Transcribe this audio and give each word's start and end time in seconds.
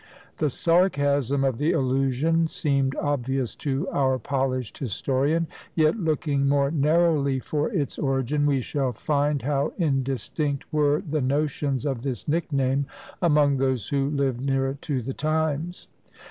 The 0.39 0.49
sarcasm 0.49 1.43
of 1.43 1.59
the 1.59 1.73
allusion 1.73 2.47
seemed 2.47 2.95
obvious 2.95 3.53
to 3.57 3.87
our 3.89 4.17
polished 4.17 4.79
historian; 4.79 5.45
yet, 5.75 5.95
looking 5.95 6.49
more 6.49 6.71
narrowly 6.71 7.39
for 7.39 7.69
its 7.71 7.99
origin, 7.99 8.47
we 8.47 8.61
shall 8.61 8.93
find 8.93 9.43
how 9.43 9.73
indistinct 9.77 10.63
were 10.73 11.03
the 11.07 11.21
notions 11.21 11.85
of 11.85 12.01
this 12.01 12.27
nickname 12.27 12.87
among 13.21 13.57
those 13.57 13.89
who 13.89 14.09
lived 14.09 14.41
nearer 14.43 14.73
to 14.81 15.03
the 15.03 15.13
times. 15.13 15.87